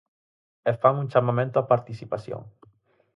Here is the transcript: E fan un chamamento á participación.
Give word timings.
E 0.69 0.71
fan 0.81 0.95
un 1.03 1.07
chamamento 1.11 1.57
á 1.61 1.63
participación. 1.73 2.41